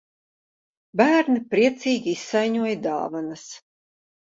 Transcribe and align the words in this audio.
Bērni 1.01 1.45
priecīgi 1.53 2.13
izsaiņoja 2.19 2.77
dāvanas. 2.91 3.51